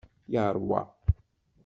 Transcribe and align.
Yeṛwa. 0.31 0.81